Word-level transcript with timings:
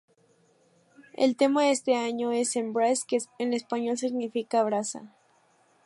El 1.13 1.35
tema 1.35 1.61
de 1.61 1.69
este 1.69 1.95
año 1.95 2.31
es 2.31 2.55
"Embrace", 2.55 3.03
que 3.07 3.19
en 3.37 3.53
español 3.53 3.99
significa 3.99 4.59
""Abraza"". 4.61 5.13